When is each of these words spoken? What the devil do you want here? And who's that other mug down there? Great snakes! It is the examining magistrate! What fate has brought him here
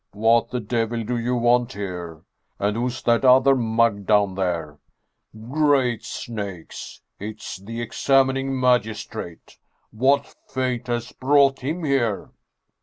What 0.13 0.49
the 0.49 0.59
devil 0.59 1.03
do 1.03 1.15
you 1.15 1.35
want 1.35 1.73
here? 1.73 2.23
And 2.57 2.75
who's 2.75 3.03
that 3.03 3.23
other 3.23 3.55
mug 3.55 4.07
down 4.07 4.33
there? 4.33 4.79
Great 5.39 6.03
snakes! 6.03 7.01
It 7.19 7.43
is 7.43 7.61
the 7.63 7.81
examining 7.83 8.59
magistrate! 8.59 9.59
What 9.91 10.35
fate 10.49 10.87
has 10.87 11.11
brought 11.11 11.59
him 11.59 11.83
here 11.83 12.31